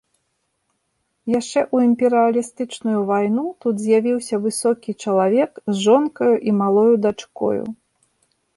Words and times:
Яшчэ 1.39 1.61
ў 1.73 1.77
імперыялістычную 1.87 2.99
вайну 3.11 3.45
тут 3.65 3.75
з'явіўся 3.83 4.35
высокі 4.47 4.91
чалавек 5.05 5.51
з 5.73 5.79
жонкай 5.85 6.33
і 6.49 6.57
малою 6.65 6.91
дачкою. 7.07 7.63